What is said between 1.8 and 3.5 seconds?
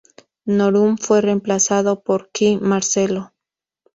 por Kee Marcello.